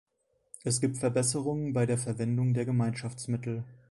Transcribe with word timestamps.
Es 0.63 0.81
gibt 0.81 0.97
Verbesserungen 0.97 1.73
bei 1.73 1.85
der 1.85 1.99
Verwendung 1.99 2.55
der 2.55 2.65
Gemeinschaftsmittel. 2.65 3.65